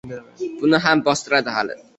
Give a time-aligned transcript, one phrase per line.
[0.61, 1.81] Buni ham bostiradi hali..